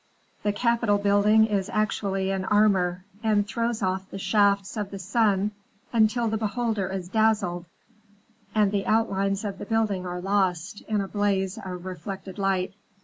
The 0.41 0.51
Capitol 0.51 0.97
building 0.97 1.45
is 1.45 1.69
actually 1.69 2.31
in 2.31 2.43
armor, 2.45 3.05
and 3.21 3.45
throws 3.47 3.83
off 3.83 4.09
the 4.09 4.17
shafts 4.17 4.75
of 4.75 4.89
the 4.89 4.97
sun 4.97 5.51
until 5.93 6.27
the 6.27 6.39
beholder 6.39 6.87
is 6.89 7.07
dazzled 7.07 7.67
and 8.55 8.71
the 8.71 8.87
outlines 8.87 9.45
of 9.45 9.59
the 9.59 9.65
building 9.67 10.07
are 10.07 10.19
lost 10.19 10.81
in 10.87 11.01
a 11.01 11.07
blaze 11.07 11.59
of 11.63 11.85
reflected 11.85 12.39
light. 12.39 12.73